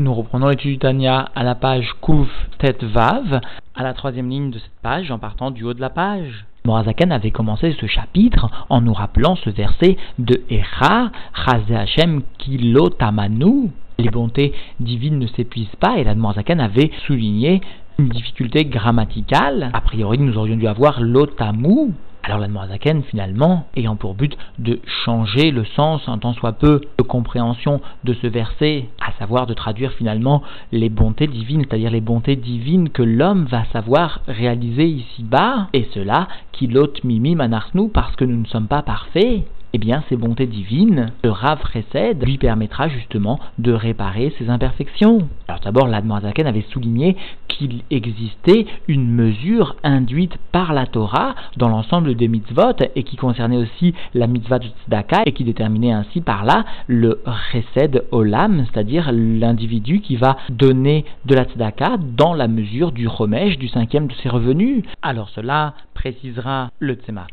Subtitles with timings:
[0.00, 3.42] Nous reprenons l'étude du à la page Kouf Tet Vav,
[3.74, 6.46] à la troisième ligne de cette page, en partant du haut de la page.
[6.64, 11.10] Morazaken avait commencé ce chapitre en nous rappelant ce verset de Echa,
[11.44, 13.72] Chazé Hashem Kilotamanu.
[13.98, 17.60] Les bontés divines ne s'épuisent pas et la Morazaken avait souligné
[17.98, 19.68] une difficulté grammaticale.
[19.74, 21.92] A priori, nous aurions dû avoir l'otamu,
[22.22, 26.80] alors la Zaken, finalement, ayant pour but de changer le sens, en tant soit peu,
[26.98, 32.00] de compréhension de ce verset, à savoir de traduire finalement les bontés divines, c'est-à-dire les
[32.00, 38.14] bontés divines que l'homme va savoir réaliser ici-bas, et cela, qui l'ôte mimi manarsnou, parce
[38.16, 42.38] que nous ne sommes pas parfaits, eh bien, ces bontés divines, le Rav Chesed lui
[42.38, 45.28] permettra justement de réparer ses imperfections.
[45.48, 47.16] Alors d'abord, l'Admorazaken avait souligné
[47.48, 53.56] qu'il existait une mesure induite par la Torah dans l'ensemble des mitzvot et qui concernait
[53.56, 59.10] aussi la mitzvah de tzedaka et qui déterminait ainsi par là le Chesed Olam, c'est-à-dire
[59.12, 64.14] l'individu qui va donner de la tzedaka dans la mesure du remèche du cinquième de
[64.14, 64.82] ses revenus.
[65.02, 67.26] Alors cela précisera le Tzemar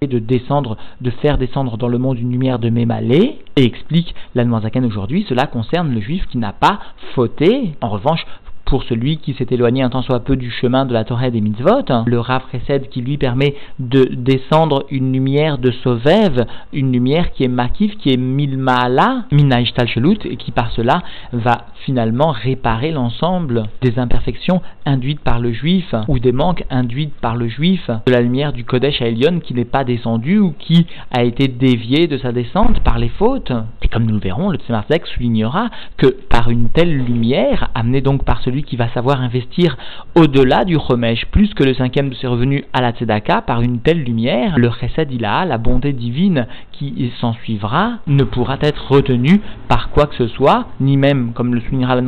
[0.00, 4.14] et de descendre, de faire descendre dans le monde une lumière de Mémalé, et explique
[4.34, 6.80] l'Anmoisaken aujourd'hui, cela concerne le juif qui n'a pas
[7.14, 7.74] fauté.
[7.82, 8.24] En revanche,
[8.68, 11.40] pour celui qui s'est éloigné un temps soit peu du chemin de la Torah des
[11.40, 12.42] mitzvot, le Rav
[12.90, 18.10] qui lui permet de descendre une lumière de Sovev, une lumière qui est makif, qui
[18.10, 21.02] est milmaala, minaishtal shelut, et qui par cela
[21.32, 27.36] va finalement réparer l'ensemble des imperfections induites par le juif, ou des manques induits par
[27.36, 30.86] le juif, de la lumière du Kodesh à Elion qui n'est pas descendue ou qui
[31.16, 33.52] a été déviée de sa descente par les fautes.
[33.82, 38.24] Et comme nous le verrons, le Tzemar soulignera que par une telle lumière, amenée donc
[38.24, 39.76] par celui qui va savoir investir
[40.14, 43.80] au-delà du remèche, plus que le cinquième de ses revenus à la tzedaka, par une
[43.80, 49.90] telle lumière, le chesed la bonté divine qui s'en suivra, ne pourra être retenu par
[49.90, 52.02] quoi que ce soit, ni même, comme le soulignera la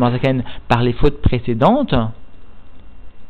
[0.68, 1.94] par les fautes précédentes.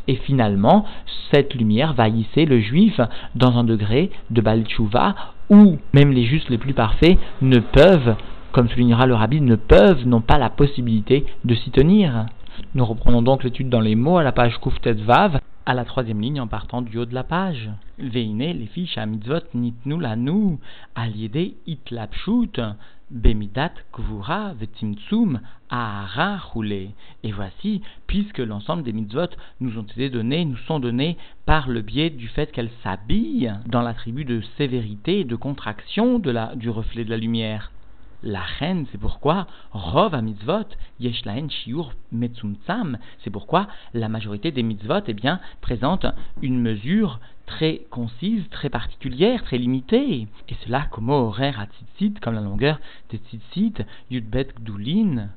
[0.08, 0.86] Et finalement,
[1.30, 3.00] cette lumière va hisser le juif
[3.34, 5.14] dans un degré de Balchouva
[5.50, 8.16] où même les justes les plus parfaits ne peuvent,
[8.52, 12.26] comme soulignera le rabbi, ne peuvent, n'ont pas la possibilité de s'y tenir.
[12.74, 16.20] Nous reprenons donc l'étude dans les mots à la page Kuftet Vav, à la troisième
[16.20, 17.68] ligne en partant du haut de la page.
[17.98, 20.58] Veine, les fiches à mitzvot nitnu lanu,
[20.94, 22.60] aliede itlapshut,
[23.10, 26.90] bemidat kvura vetimtsum ahara roulé.
[27.24, 31.16] Et voici, puisque l'ensemble des mitzvot nous ont été donnés, nous sont donnés
[31.46, 36.70] par le biais du fait qu'elles s'habillent dans l'attribut de sévérité et de contraction du
[36.70, 37.72] reflet de la lumière.
[38.22, 40.66] La reine, c'est pourquoi Rov à mitzvot,
[40.98, 46.04] yeshlaen shiur metzumtsam, c'est pourquoi la majorité des mitzvot eh bien, présente
[46.42, 50.28] une mesure très concise, très particulière, très limitée.
[50.48, 52.78] Et cela comme horaire à tzitzit, comme la longueur
[53.08, 55.30] des tzitzit, yudbet gdulin,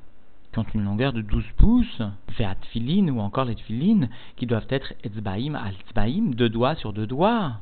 [0.54, 2.02] qui une longueur de 12 pouces,
[2.38, 5.74] veat ou encore les tfilin, qui doivent être etzbaim al
[6.36, 7.54] deux doigts sur deux doigts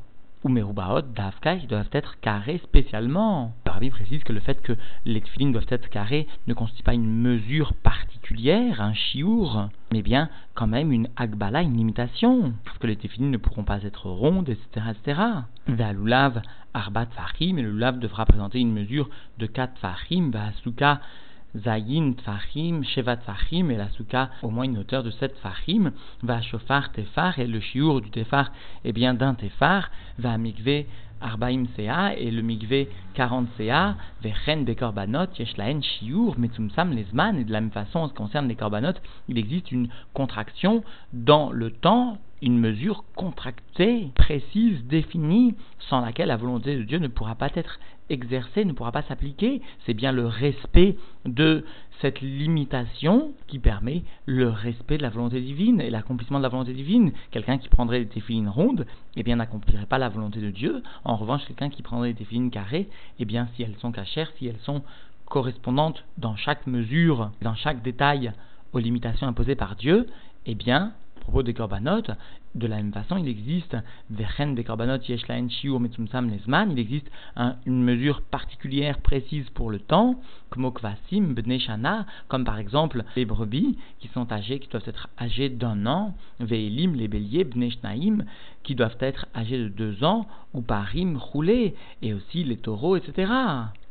[0.43, 3.53] ou merubaot d'Afka qui doivent être carrés spécialement.
[3.81, 4.73] Le précise que le fait que
[5.05, 10.29] les tefilines doivent être carrés ne constitue pas une mesure particulière, un chiour, mais bien
[10.53, 14.49] quand même une agbala, une limitation, parce que les tefilines ne pourront pas être rondes,
[14.49, 14.85] etc.
[14.91, 15.21] etc.
[15.67, 16.43] Ve'alulav
[16.75, 19.09] arbat fahim, et le lulav devra présenter une mesure
[19.39, 21.01] de 4 fahim, ve'asuka
[21.55, 25.91] Zayin Tfachim, Sheva Tfachim, et la Souka au moins une hauteur de 7 Tfachim,
[26.23, 28.51] va Shofar Tefar, et le Shiur du Tefar
[28.85, 30.85] est bien d'un Tefar, va Mikve
[31.21, 37.51] Arbaim Sea, et le Mikve 40 Sea, Vechen Bekorbanot, Yeshlaen Shiur, Metzumsam Lesman, et de
[37.51, 38.93] la même façon, en ce qui concerne les Korbanot,
[39.27, 40.83] il existe une contraction
[41.13, 45.55] dans le temps une mesure contractée, précise, définie,
[45.89, 47.79] sans laquelle la volonté de Dieu ne pourra pas être
[48.09, 49.61] exercée, ne pourra pas s'appliquer.
[49.85, 51.63] C'est bien le respect de
[52.01, 56.73] cette limitation qui permet le respect de la volonté divine et l'accomplissement de la volonté
[56.73, 57.11] divine.
[57.29, 58.85] Quelqu'un qui prendrait des téfilines rondes,
[59.15, 60.81] eh bien, n'accomplirait pas la volonté de Dieu.
[61.05, 64.47] En revanche, quelqu'un qui prendrait des téfilines carrées, eh bien, si elles sont cachères, si
[64.47, 64.81] elles sont
[65.25, 68.33] correspondantes dans chaque mesure, dans chaque détail
[68.73, 70.07] aux limitations imposées par Dieu,
[70.45, 72.01] eh bien, propos des korbanot,
[72.55, 73.77] de la même façon, il existe
[74.09, 77.09] Vechen des korbanot shiur metzumsam lesman, il existe
[77.65, 80.19] une mesure particulière précise pour le temps,
[80.49, 85.49] comme okvasim bneshana, comme par exemple les brebis qui sont âgées, qui doivent être âgées
[85.49, 88.25] d'un an, ve'elim les béliers bneshnaim,
[88.63, 93.31] qui doivent être âgés de deux ans, ou parim roulés, et aussi les taureaux, etc.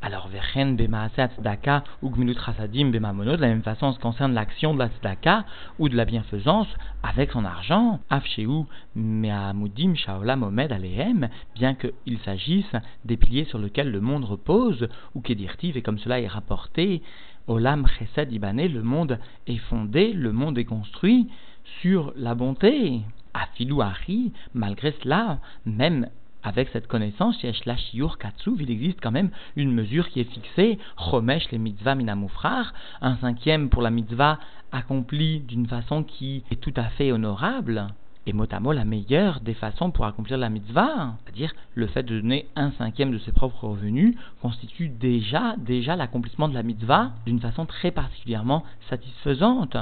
[0.03, 4.73] Alors, Vechen bemaaset tzedaka ou gmilut chasadim bemamono, de la même façon, ce concerne l'action
[4.73, 5.45] de la tzedaka
[5.77, 6.67] ou de la bienfaisance
[7.03, 8.47] avec son argent, afsheu
[8.95, 12.75] me'amudim shaolam omed alehem, bien qu'il s'agisse
[13.05, 17.03] des piliers sur lesquels le monde repose, ou kedirtiv, et comme cela est rapporté
[17.45, 21.29] Olam Chesed Ibané, le monde est fondé, le monde est construit
[21.81, 23.01] sur la bonté.
[23.33, 26.09] À Filouari, malgré cela, même
[26.43, 31.95] avec cette connaissance, il existe quand même une mesure qui est fixée, Chomesh les mitzvah
[31.95, 34.39] minamoufrar, un cinquième pour la mitzvah
[34.71, 37.87] accomplie d'une façon qui est tout à fait honorable,
[38.27, 42.03] et mot à mot la meilleure des façons pour accomplir la mitzvah, c'est-à-dire le fait
[42.03, 47.13] de donner un cinquième de ses propres revenus, constitue déjà, déjà l'accomplissement de la mitzvah
[47.25, 49.75] d'une façon très particulièrement satisfaisante.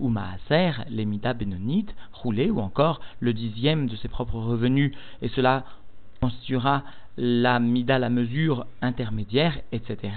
[0.00, 5.28] Ou maaser, les mitzvahs bénonites, roulés, ou encore le dixième de ses propres revenus, et
[5.28, 5.64] cela
[6.22, 6.84] constituera
[7.16, 10.14] la mida, la mesure intermédiaire, etc.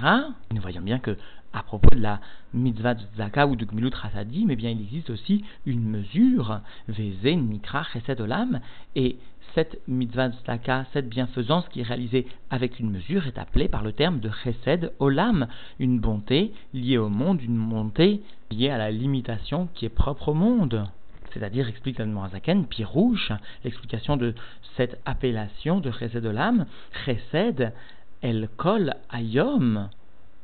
[0.53, 1.17] Nous voyons bien que
[1.51, 2.19] à propos de la
[2.53, 6.59] mitzvah Zaka ou de Gmilut Rasadim, eh bien, il existe aussi une mesure,
[6.89, 8.59] Veze Nikra Chesed Olam,
[8.95, 9.17] et
[9.55, 13.93] cette mitzvah Zaka, cette bienfaisance qui est réalisée avec une mesure, est appelée par le
[13.93, 15.47] terme de Chesed Olam,
[15.79, 18.21] une bonté liée au monde, une bonté
[18.51, 20.85] liée à la limitation qui est propre au monde
[21.35, 21.99] c'est-à-dire, explique
[22.29, 23.33] Zaken, Pirouche,
[23.65, 24.33] l'explication de
[24.77, 26.65] cette appellation de Chesed l'âme,
[27.05, 27.73] Chesed,
[28.21, 29.19] elle colle à.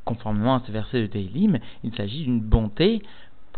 [0.03, 3.01] Conformément à ce verset de Teilim, il s'agit d'une bonté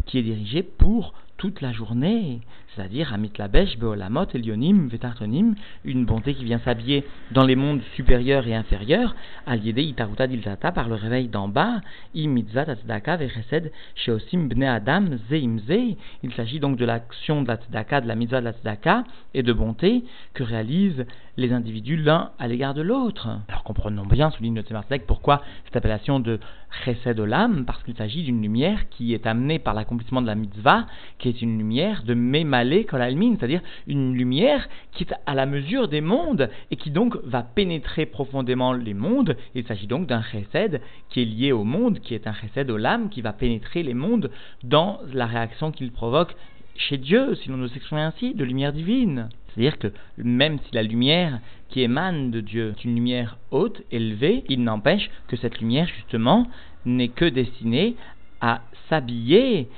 [0.05, 2.41] qui est dirigée pour toute la journée,
[2.75, 8.47] c'est-à-dire Amit Labesh, Beolamot, Elionim, Vetartonim, une bonté qui vient s'habiller dans les mondes supérieurs
[8.47, 9.15] et inférieurs,
[9.45, 11.81] Aliede Itaruta Dilzata, par le réveil d'en bas,
[12.13, 15.95] Imitzat Atzdaka Vechesed, Sheosim Bne Adam, Zeimze.
[16.23, 17.57] Il s'agit donc de l'action de la
[18.01, 19.03] de la mitzvah de la
[19.33, 20.03] et de bonté
[20.33, 21.05] que réalisent
[21.37, 23.27] les individus l'un à l'égard de l'autre.
[23.47, 26.39] Alors comprenons bien, souligne le Tzemar pourquoi cette appellation de
[26.83, 30.87] Chesed Olam, parce qu'il s'agit d'une lumière qui est amenée par l'accomplissement de la mitzvah,
[31.19, 32.13] qui est une lumière de
[32.63, 38.05] C'est-à-dire une lumière qui est à la mesure des mondes et qui donc va pénétrer
[38.05, 39.35] profondément les mondes.
[39.55, 43.09] Il s'agit donc d'un chesed qui est lié au monde, qui est un chesed Olam,
[43.09, 44.29] qui va pénétrer les mondes
[44.63, 46.35] dans la réaction qu'il provoque
[46.75, 49.29] chez Dieu, si l'on nous s'exprime ainsi, de lumière divine.
[49.47, 51.39] C'est-à-dire que même si la lumière
[51.69, 56.47] qui émane de Dieu est une lumière haute, élevée, il n'empêche que cette lumière, justement,
[56.85, 57.95] n'est que destinée
[58.41, 59.69] à s'habiller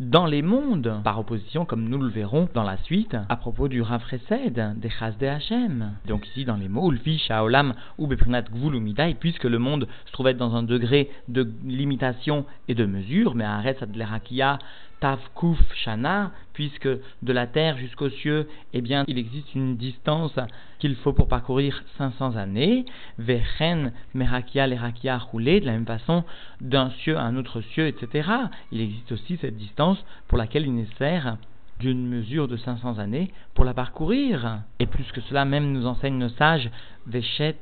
[0.00, 3.80] dans les mondes, par opposition, comme nous le verrons dans la suite, à propos du
[3.80, 5.92] Rav des Chas de Hachem.
[6.06, 8.74] Donc ici, dans les mots, Ulfi, Shaolam, ou Beprinat Gvul
[9.20, 13.82] puisque le monde se trouvait dans un degré de limitation et de mesure, mais Aretz
[13.82, 14.58] Adlerakia,
[15.00, 20.38] Tavkuf Shana, puisque de la terre jusqu'aux cieux, eh bien, il existe une distance
[20.78, 22.84] qu'il faut pour parcourir 500 années.
[23.18, 26.24] Vechen Merakia Lerakia roulé, de la même façon,
[26.60, 28.28] d'un cieux à un autre cieux, etc.
[28.72, 31.36] Il existe aussi cette distance pour laquelle il est nécessaire
[31.80, 34.60] d'une mesure de 500 années pour la parcourir.
[34.78, 36.70] Et plus que cela, même nous enseigne nos sages,
[37.06, 37.58] Veshet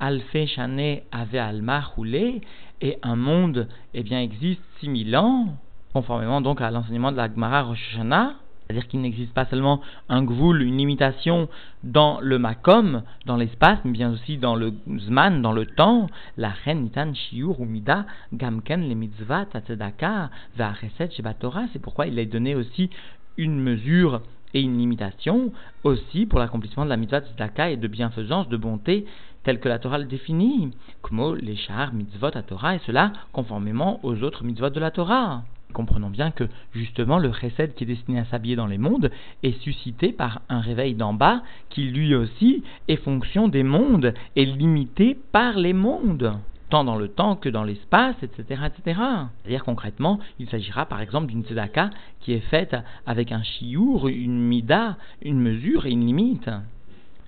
[0.00, 2.42] Alfe Shane Ave Alma roulé,
[2.80, 5.56] et un monde, eh bien, existe 6000 ans
[5.94, 7.96] conformément donc à l'enseignement de la Gemara Rosh
[8.66, 11.48] c'est-à-dire qu'il n'existe pas seulement un gvoul, une limitation
[11.82, 16.06] dans le makom, dans l'espace, mais bien aussi dans le zman, dans le temps.
[16.38, 21.64] La reine nitan shiur umida gamken le mitzvah tatzedaka va'areset shebatora.
[21.72, 22.88] C'est pourquoi il a donné aussi
[23.36, 24.22] une mesure
[24.54, 25.52] et une limitation
[25.82, 29.04] aussi pour l'accomplissement de la mitzvah tzedaka et de bienfaisance, de bonté,
[29.42, 30.70] telle que la Torah le définit,
[31.02, 35.42] comme les shahar mitzvot à Torah, et cela conformément aux autres mitzvot de la Torah
[35.74, 39.10] comprenons bien que justement le chesed qui est destiné à s'habiller dans les mondes
[39.42, 44.46] est suscité par un réveil d'en bas qui lui aussi est fonction des mondes et
[44.46, 46.38] limité par les mondes
[46.70, 49.00] tant dans le temps que dans l'espace, etc., etc.
[49.42, 51.90] C'est-à-dire concrètement, il s'agira par exemple d'une tzedaka
[52.20, 52.74] qui est faite
[53.06, 56.50] avec un chiour, une mida, une mesure et une limite.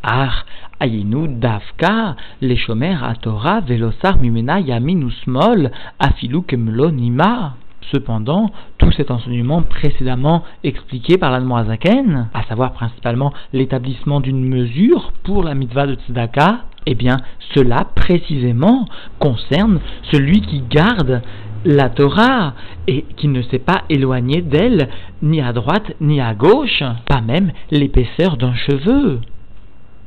[0.03, 0.45] Ah,
[0.81, 7.57] ayinu davka, les à Torah, velosar mimena yaminusmol, afilu kemlo nima.
[7.93, 15.45] Cependant, tout cet enseignement précédemment expliqué par l'Admorazaken, à savoir principalement l'établissement d'une mesure pour
[15.45, 17.19] la mitzvah de Tzedaka, eh bien,
[17.55, 18.87] cela précisément
[19.19, 21.23] concerne celui qui garde
[21.65, 22.55] la Torah
[22.87, 24.89] et qui ne s'est pas éloigné d'elle
[25.23, 29.21] ni à droite ni à gauche, pas même l'épaisseur d'un cheveu.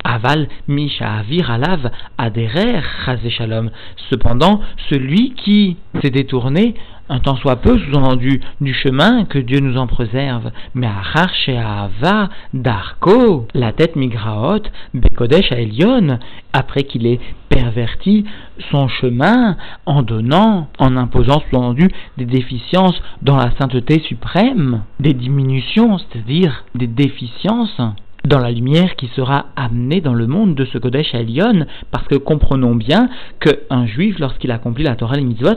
[0.03, 2.81] Aval Misha Avir Alav Aderer
[3.29, 3.69] Shalom.
[4.09, 6.75] Cependant, celui qui s'est détourné
[7.09, 10.51] un temps soit peu, sous-entendu, du chemin, que Dieu nous en préserve.
[10.75, 14.61] Mais à Ava, Darko, la tête migraot,
[14.93, 16.19] Bekodesh à Elion,
[16.53, 18.25] après qu'il ait perverti
[18.71, 25.97] son chemin en donnant, en imposant, sous-entendu, des déficiences dans la sainteté suprême, des diminutions,
[25.97, 27.81] c'est-à-dire des déficiences
[28.29, 32.15] dans la lumière qui sera amenée dans le monde de ce Kodesh Elion, parce que
[32.15, 33.09] comprenons bien
[33.39, 35.55] qu'un juif, lorsqu'il accomplit la Torah et mitzvot,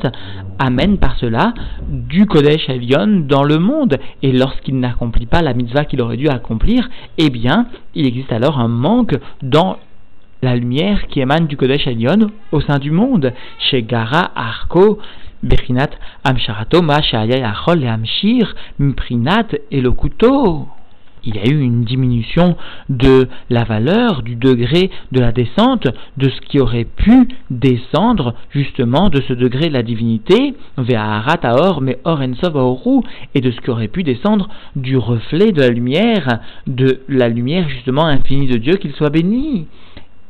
[0.59, 1.53] amène par cela
[1.87, 6.29] du Kodesh Elion dans le monde, et lorsqu'il n'accomplit pas la mitzvah qu'il aurait dû
[6.29, 6.89] accomplir,
[7.19, 9.77] eh bien, il existe alors un manque dans
[10.41, 13.35] la lumière qui émane du Kodesh Elion au sein du monde.
[13.71, 14.99] Chez Gara, Arko,
[15.43, 15.91] Bechinat,
[16.25, 19.93] Amsharato, Achol et Amshir, Mprinat et le
[21.25, 22.57] il y a eu une diminution
[22.89, 29.09] de la valeur, du degré de la descente, de ce qui aurait pu descendre justement
[29.09, 31.99] de ce degré de la divinité, mais
[33.35, 37.69] et de ce qui aurait pu descendre du reflet de la lumière, de la lumière
[37.69, 39.67] justement infinie de Dieu, qu'il soit béni.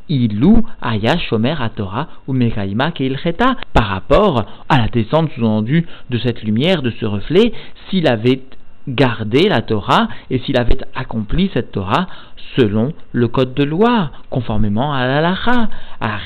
[0.08, 6.42] Ilou Aya Shomer Torah ou Mekaima Keilcheta par rapport à la descente sous-endue de cette
[6.42, 7.52] lumière, de ce reflet,
[7.88, 8.42] s'il avait
[8.88, 12.06] gardé la Torah et s'il avait accompli cette Torah
[12.56, 15.68] selon le code de loi, conformément à l'alacha.
[16.00, 16.20] Are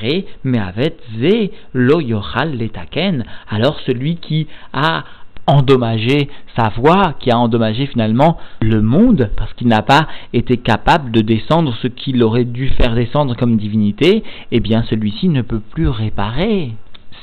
[0.44, 3.24] me'avet ze lo yochal letaken.
[3.48, 5.04] Alors celui qui a
[5.46, 11.12] endommagé sa voix, qui a endommagé finalement le monde, parce qu'il n'a pas été capable
[11.12, 15.60] de descendre ce qu'il aurait dû faire descendre comme divinité, eh bien celui-ci ne peut
[15.60, 16.72] plus réparer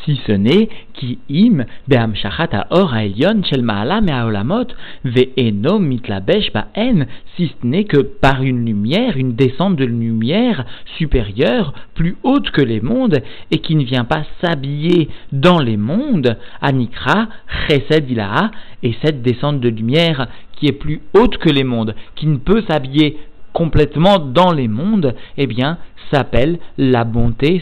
[0.05, 1.65] si ce n'est qui im
[3.45, 3.63] shel
[5.79, 7.05] mitlabesh ba'en,
[7.35, 10.65] si ce n'est que par une lumière, une descente de lumière
[10.97, 16.37] supérieure, plus haute que les mondes, et qui ne vient pas s'habiller dans les mondes,
[16.61, 17.27] anikra
[17.67, 18.51] chesed ilaha,
[18.83, 22.63] et cette descente de lumière qui est plus haute que les mondes, qui ne peut
[22.69, 23.17] s'habiller
[23.53, 25.77] complètement dans les mondes, eh bien,
[26.11, 27.61] s'appelle la bonté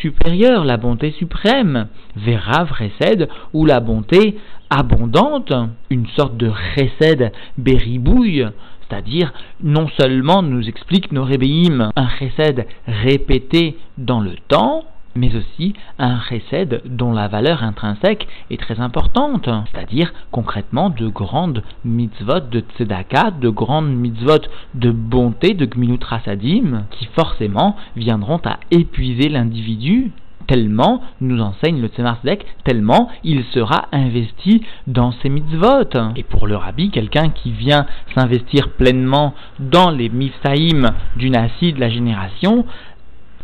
[0.00, 4.36] supérieure, la bonté suprême, vera vresed, ou la bonté
[4.68, 5.52] abondante,
[5.90, 8.46] une sorte de chesed beribouille,
[8.82, 9.32] c'est-à-dire
[9.62, 16.20] non seulement nous explique nos rébéim un chesed répété dans le temps, mais aussi un
[16.20, 23.32] chesed dont la valeur intrinsèque est très importante, c'est-à-dire concrètement de grandes mitzvot de tzedaka,
[23.32, 24.42] de grandes mitzvot
[24.74, 30.12] de bonté, de gminut rasadim, qui forcément viendront à épuiser l'individu
[30.50, 32.18] tellement, nous enseigne le Tzemar
[32.64, 35.96] tellement il sera investi dans ces mitzvot.
[36.16, 37.86] Et pour le rabbi, quelqu'un qui vient
[38.16, 42.66] s'investir pleinement dans les mifsaïm du nasi de la génération,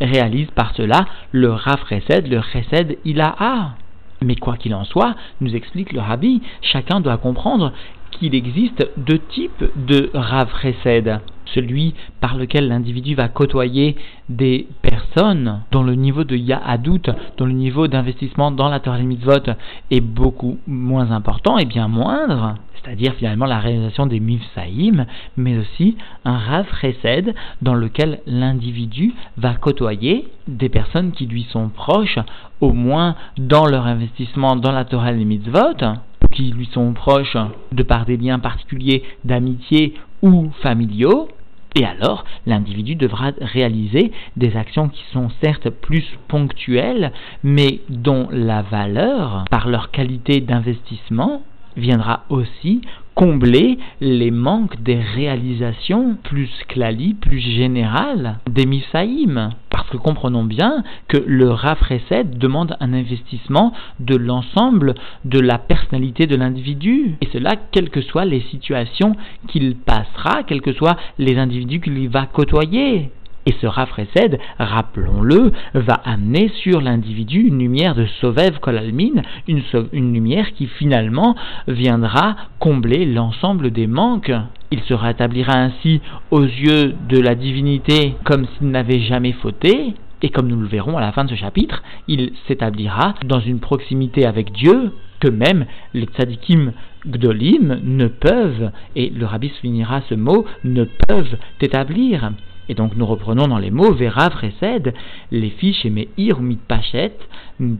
[0.00, 3.74] réalise par cela le Rav Chesed, le Chesed Ilaha.
[4.22, 7.72] Mais quoi qu'il en soit, nous explique le Rabbi, chacun doit comprendre
[8.12, 11.20] qu'il existe deux types de Rav Chesed.
[11.54, 13.96] Celui par lequel l'individu va côtoyer
[14.28, 19.54] des personnes dont le niveau de Ya'adout, dont le niveau d'investissement dans la Torah Mitzvot
[19.90, 25.96] est beaucoup moins important et bien moindre, c'est-à-dire finalement la réalisation des mifsaïm, mais aussi
[26.24, 32.18] un rav chesed dans lequel l'individu va côtoyer des personnes qui lui sont proches,
[32.60, 35.98] au moins dans leur investissement dans la Torah mitzvot,
[36.32, 37.36] qui lui sont proches
[37.72, 41.28] de par des liens particuliers d'amitié ou familiaux,
[41.76, 47.12] et alors, l'individu devra réaliser des actions qui sont certes plus ponctuelles,
[47.44, 51.42] mais dont la valeur, par leur qualité d'investissement,
[51.76, 52.80] viendra aussi
[53.16, 59.50] combler les manques des réalisations plus clali, plus générales des Misaïm.
[59.70, 64.94] Parce que comprenons bien que le Rafreset demande un investissement de l'ensemble
[65.24, 67.16] de la personnalité de l'individu.
[67.22, 69.16] Et cela, quelles que soient les situations
[69.48, 73.10] qu'il passera, quels que soient les individus qu'il va côtoyer.
[73.46, 79.62] Et ce rafraîcède, rappelons-le, va amener sur l'individu une lumière de Sovev Kolalmin, une,
[79.92, 81.36] une lumière qui finalement
[81.68, 84.32] viendra combler l'ensemble des manques.
[84.72, 86.00] Il se rétablira ainsi
[86.32, 90.96] aux yeux de la divinité comme s'il n'avait jamais fauté, et comme nous le verrons
[90.96, 95.66] à la fin de ce chapitre, il s'établira dans une proximité avec Dieu que même
[95.94, 96.72] les tzadikim
[97.06, 102.32] gdolim ne peuvent, et le rabbi soulignera ce mot, ne peuvent établir.
[102.68, 104.92] Et donc nous reprenons dans les mots Vera Vresed,
[105.30, 107.12] les fiches et Meir Mitpachet,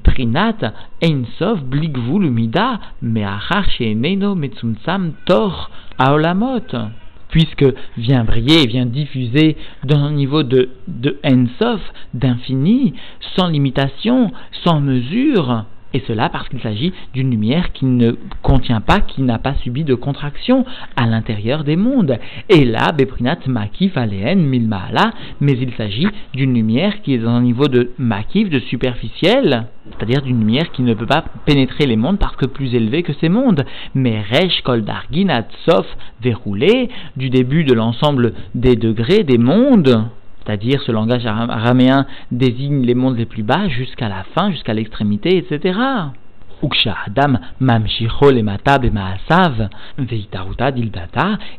[0.02, 6.61] Prinat, Einsov, Bligvul Mida, Meachar Neno Metsumsam Tor Aolamot.
[7.28, 7.66] Puisque
[7.97, 11.81] vient briller et vient diffuser dans un niveau de, de Ensof,
[12.14, 12.95] d'infini,
[13.35, 14.31] sans limitation,
[14.64, 15.64] sans mesure,
[15.95, 18.12] Et cela parce qu'il s'agit d'une lumière qui ne
[18.43, 20.64] contient pas, qui n'a pas subi de contraction
[20.97, 22.19] à l'intérieur des mondes.
[22.49, 27.43] Et là, Beprinat Makif Aleen Milmaala, mais il s'agit d'une lumière qui est dans un
[27.43, 32.19] niveau de Makif, de superficiel, c'est-à-dire d'une lumière qui ne peut pas pénétrer les mondes
[32.19, 33.64] parce que plus élevé que ces mondes.
[33.95, 35.87] Mais Resh Kol Dargin Sof
[36.21, 40.07] verroulé du début de l'ensemble des degrés des mondes
[40.47, 45.37] c'est-à-dire ce langage araméen désigne les mondes les plus bas jusqu'à la fin, jusqu'à l'extrémité,
[45.37, 45.79] etc.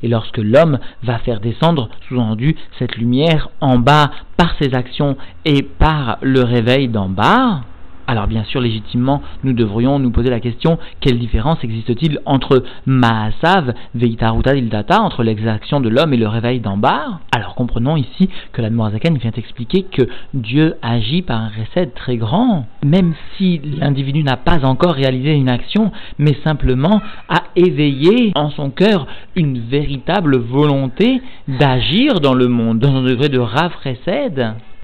[0.01, 5.61] Et lorsque l'homme va faire descendre, sous-entendu, cette lumière en bas par ses actions et
[5.61, 7.61] par le réveil d'en bas,
[8.07, 13.73] alors bien sûr, légitimement, nous devrions nous poser la question, quelle différence existe-t-il entre Maasav,
[13.95, 17.19] Veitaruta Dildata, entre l'exaction de l'homme et le réveil d'en bas?
[17.35, 22.15] Alors comprenons ici que la Zaken vient expliquer que Dieu agit par un recède très
[22.15, 28.49] grand, même si l'individu n'a pas encore réalisé une action, mais simplement a éveillé en
[28.51, 33.73] son cœur une véritable volonté d'agir dans le monde, dans un degré de Rav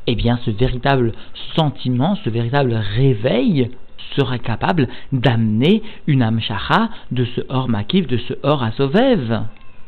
[0.08, 1.14] eh bien ce véritable
[1.56, 3.70] sentiment, ce véritable réveil
[4.16, 9.42] sera capable d'amener une amshacha de ce hors makif, de ce hors asovev.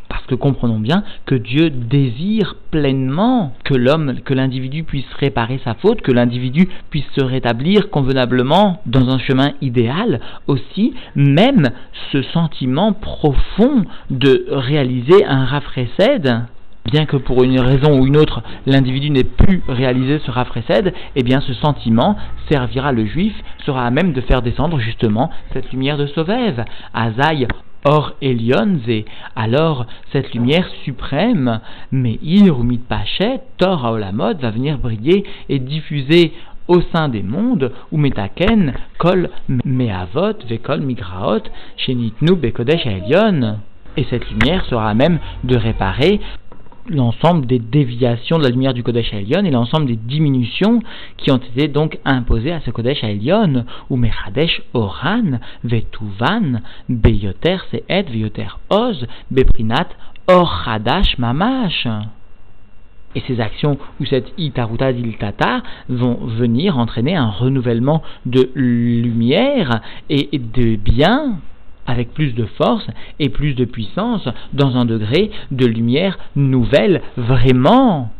[0.07, 5.73] Parce que comprenons bien que Dieu désire pleinement que l'homme, que l'individu puisse réparer sa
[5.73, 10.21] faute, que l'individu puisse se rétablir convenablement dans un chemin idéal.
[10.47, 11.69] Aussi, même
[12.11, 16.45] ce sentiment profond de réaliser un rafraîcède,
[16.85, 21.23] bien que pour une raison ou une autre, l'individu n'ait plus réalisé ce rafraîcède, eh
[21.23, 22.15] bien ce sentiment
[22.49, 23.33] servira le juif,
[23.65, 26.63] sera à même de faire descendre justement cette lumière de Sauvève.
[26.93, 27.47] Azaï
[27.87, 31.59] Or Elionze, alors cette lumière suprême,
[31.91, 36.33] Meir ou Pachet, Tor Aolamod, va venir briller et diffuser
[36.67, 39.29] au sein des mondes, ou Metaken, Kol
[39.65, 41.43] Meavot, Vekol Migraot,
[41.77, 43.59] Shenitnu Bekodesh Elion.
[43.97, 46.19] Et cette lumière sera à même de réparer
[46.89, 50.81] l'ensemble des déviations de la lumière du Kodesh Elion et l'ensemble des diminutions
[51.17, 58.09] qui ont été donc imposées à ce Kodesh Elion, ou Mechadesh Oran, Vetuvan, Beyoter Seet,
[58.09, 59.87] Veyoter Oz, Beprinat,
[60.27, 60.67] Or
[61.17, 61.87] Mamash.
[63.15, 70.29] Et ces actions ou cette itaruta diltata vont venir entraîner un renouvellement de lumière et
[70.33, 71.39] de bien
[71.85, 72.87] avec plus de force
[73.19, 78.11] et plus de puissance dans un degré de lumière nouvelle vraiment.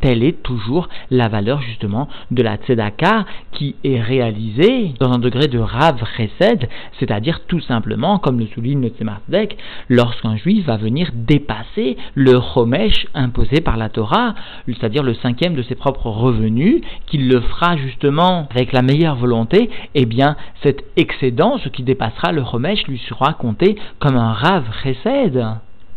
[0.00, 5.46] Telle est toujours la valeur justement de la tzedaka qui est réalisée dans un degré
[5.48, 9.56] de rav chesed, c'est-à-dire tout simplement, comme le souligne le Tzemardek,
[9.88, 14.34] lorsqu'un juif va venir dépasser le chomesh imposé par la Torah,
[14.66, 19.70] c'est-à-dire le cinquième de ses propres revenus, qu'il le fera justement avec la meilleure volonté,
[19.94, 24.64] eh bien cet excédent, ce qui dépassera le chomesh, lui sera compté comme un rav
[24.82, 25.44] chesed.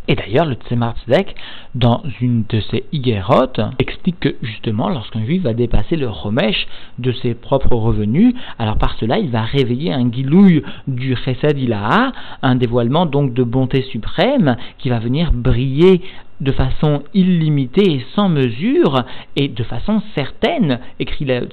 [0.06, 0.94] Et d'ailleurs, le Tzemar
[1.74, 6.66] dans une de ses Igerot, explique que justement, lorsqu'un juif va dépasser le Romesh
[6.98, 12.12] de ses propres revenus, alors par cela, il va réveiller un guilouille du Chesed Ilaha,
[12.42, 16.02] un dévoilement donc de bonté suprême qui va venir briller
[16.40, 19.04] de façon illimitée et sans mesure,
[19.36, 21.46] et de façon certaine, écrit le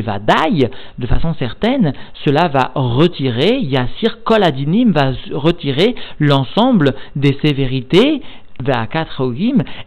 [0.00, 1.92] Vadaï, de façon certaine,
[2.24, 8.22] cela va retirer, Yassir Koladinim va retirer l'ensemble des sévérités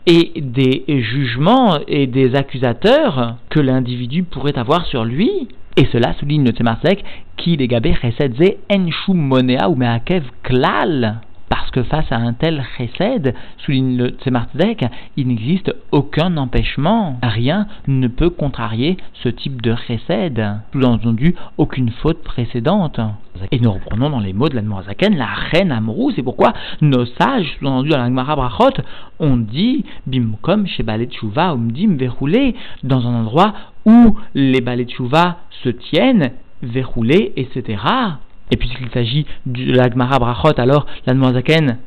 [0.05, 5.47] et des jugements et des accusateurs que l'individu pourrait avoir sur lui.
[5.77, 7.03] Et cela souligne le Tzemarsek,
[7.37, 7.93] qui les gabé
[9.69, 9.75] ou
[10.43, 17.19] klal parce que face à un tel chesed, souligne le Tzemardek, il n'existe aucun empêchement.
[17.23, 20.43] Rien ne peut contrarier ce type de chesed.
[20.73, 22.99] Sous-entendu, aucune faute précédente.
[23.51, 26.11] Et nous reprenons dans les mots de l'Admorazaken la reine Amrou.
[26.15, 28.81] C'est pourquoi nos sages, sous-entendu dans la Brachot,
[29.19, 33.53] ont dit Bimkom chez Balet Chouva, Umdim verroulé, dans un endroit
[33.85, 36.31] où les Balet Chouva se tiennent,
[36.61, 37.77] verroulés, etc.
[38.51, 41.77] Et puisqu'il s'agit de la Gemara Brachot, alors la Zaken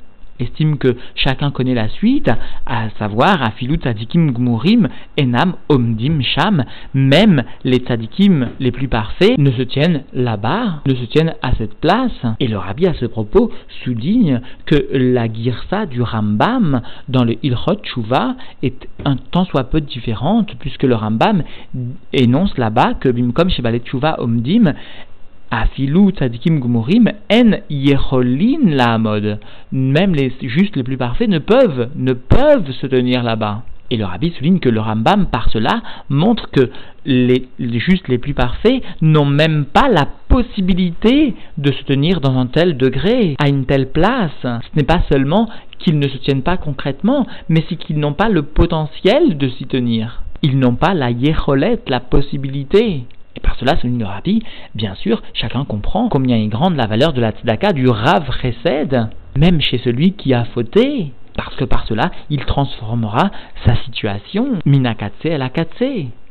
[0.43, 2.31] estime que chacun connaît la suite,
[2.67, 4.89] à savoir Afilut Tzadikim Gmurim
[5.21, 11.05] Enam Omdim Sham, même les Tzadikim les plus parfaits ne se tiennent là-bas, ne se
[11.05, 12.11] tiennent à cette place.
[12.41, 13.51] Et le Rabbi à ce propos
[13.85, 19.81] souligne que la Girsa du Rambam dans le Ilchot Tshuva est un tant soit peu
[19.81, 21.43] différente, puisque le Rambam
[22.13, 24.75] énonce là-bas que Bimkom Shebalet Tshuva Omdim
[25.51, 29.39] Afilu tzadikim gumurim en yecholin la mode.
[29.73, 33.63] Même les justes les plus parfaits ne peuvent, ne peuvent se tenir là-bas.
[33.93, 36.71] Et le rabbi souligne que le Rambam, par cela, montre que
[37.05, 42.39] les, les justes les plus parfaits n'ont même pas la possibilité de se tenir dans
[42.39, 44.31] un tel degré, à une telle place.
[44.43, 45.49] Ce n'est pas seulement
[45.81, 49.67] qu'ils ne se tiennent pas concrètement, mais c'est qu'ils n'ont pas le potentiel de s'y
[49.67, 50.23] tenir.
[50.43, 53.05] Ils n'ont pas la yécholette, la possibilité.
[53.43, 54.41] Par cela, selon le
[54.75, 59.09] bien sûr, chacun comprend combien est grande la valeur de la tzedaka du Rav Chesed,
[59.37, 63.31] même chez celui qui a fauté, parce que par cela, il transformera
[63.65, 65.51] sa situation, minakatse à la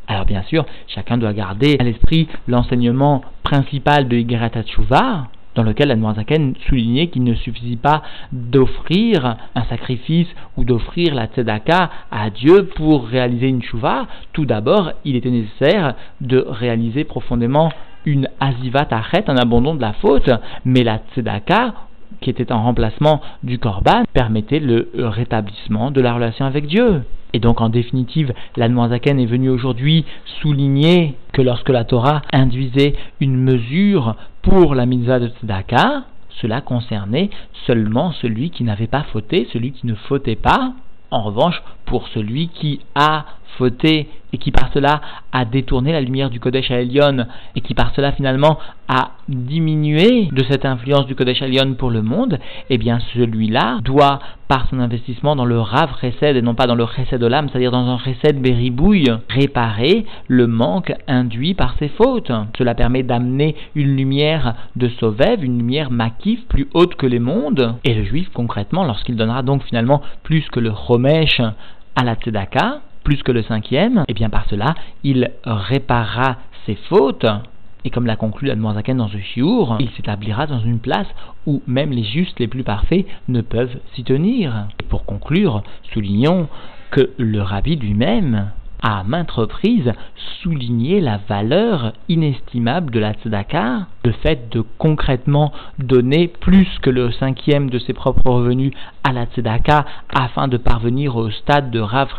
[0.08, 4.52] Alors bien sûr, chacun doit garder à l'esprit l'enseignement principal de Igeret
[5.60, 11.90] dans lequel Admorazaken soulignait qu'il ne suffisait pas d'offrir un sacrifice ou d'offrir la tzedaka
[12.10, 14.08] à Dieu pour réaliser une chouva.
[14.32, 17.74] Tout d'abord, il était nécessaire de réaliser profondément
[18.06, 20.32] une azivat achet, un abandon de la faute,
[20.64, 21.74] mais la tzedaka
[22.22, 27.04] qui était en remplacement du korban, permettait le rétablissement de la relation avec Dieu.
[27.34, 30.06] Et donc, en définitive, l'Admoisaken est venu aujourd'hui
[30.42, 36.06] souligner que lorsque la Torah induisait une mesure pour la mitzvah de Tzedaka,
[36.42, 37.30] cela concernait
[37.68, 40.74] seulement celui qui n'avait pas fauté, celui qui ne fautait pas.
[41.12, 43.26] En revanche, pour celui qui a
[43.58, 47.94] fauté et qui par cela a détourné la lumière du Kodesh Elion et qui par
[47.96, 53.00] cela finalement a diminué de cette influence du Kodesh Elion pour le monde, eh bien
[53.14, 57.22] celui-là doit, par son investissement dans le Rav Chesed et non pas dans le Chesed
[57.22, 62.32] Olam, c'est-à-dire dans un Chesed Beribouille, réparer le manque induit par ses fautes.
[62.58, 67.76] Cela permet d'amener une lumière de Sovev, une lumière makif plus haute que les mondes.
[67.84, 71.42] Et le juif, concrètement, lorsqu'il donnera donc finalement plus que le Chomesh
[71.96, 76.76] à la Tzedaka, plus que le cinquième, et eh bien par cela, il réparera ses
[76.76, 77.26] fautes.
[77.86, 81.08] Et comme l'a conclu Admorazaken dans ce chiour, il s'établira dans une place
[81.46, 84.68] où même les justes les plus parfaits ne peuvent s'y tenir.
[84.80, 86.50] Et pour conclure, soulignons
[86.92, 89.92] que le rabbi lui-même à maintes reprises
[90.42, 97.12] souligné la valeur inestimable de la tzedaka, le fait de concrètement donner plus que le
[97.12, 102.10] cinquième de ses propres revenus à la tzedaka afin de parvenir au stade de Rav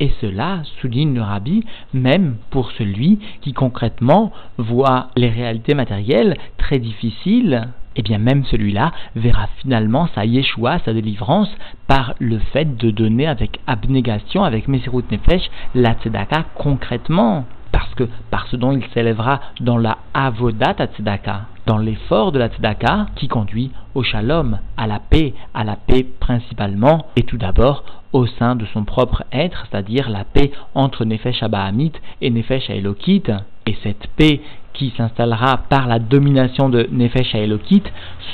[0.00, 6.78] et cela, souligne le rabbi, même pour celui qui concrètement voit les réalités matérielles très
[6.78, 11.50] difficiles eh bien même celui-là verra finalement sa Yeshua, sa délivrance,
[11.86, 17.44] par le fait de donner avec abnégation, avec Mesirut Nefesh, la Tzedaka concrètement.
[17.72, 22.48] Parce que par ce dont il s'élèvera dans la Avodat Tzedaka, dans l'effort de la
[22.48, 27.84] Tzedaka qui conduit au shalom, à la paix, à la paix principalement, et tout d'abord
[28.12, 33.24] au sein de son propre être, c'est-à-dire la paix entre Nefesh Abahamit et Nefesh Elokit.
[33.66, 34.40] Et cette paix
[34.76, 37.82] qui s'installera par la domination de Nefesh Elokit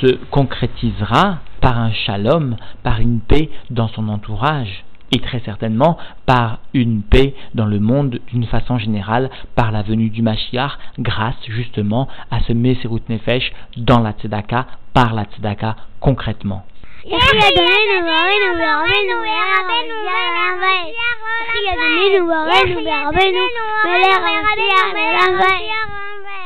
[0.01, 6.59] se concrétisera par un shalom, par une paix dans son entourage et très certainement par
[6.73, 12.07] une paix dans le monde d'une façon générale, par la venue du Mashiach, grâce justement
[12.31, 16.65] à ce Meserut Nefesh dans la Tzedaka, par la Tzedaka concrètement.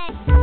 [0.07, 0.36] back.